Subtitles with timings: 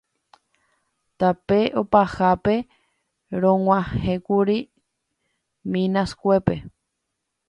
[1.19, 2.55] Tape opahápe
[3.41, 4.59] rog̃uahẽkuri
[5.71, 6.55] Minaskuépe.